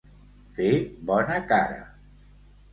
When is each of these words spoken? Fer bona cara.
Fer 0.55 0.71
bona 1.11 1.37
cara. 1.53 1.79